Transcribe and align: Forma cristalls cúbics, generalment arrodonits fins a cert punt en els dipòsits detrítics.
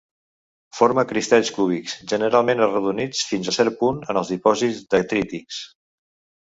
Forma 0.77 1.03
cristalls 1.11 1.51
cúbics, 1.57 1.93
generalment 2.13 2.65
arrodonits 2.67 3.23
fins 3.33 3.51
a 3.53 3.57
cert 3.61 3.79
punt 3.85 4.03
en 4.09 4.25
els 4.25 4.35
dipòsits 4.37 4.85
detrítics. 4.99 5.67